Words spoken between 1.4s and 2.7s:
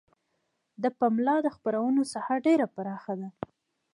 د خپرونو ساحه ډیره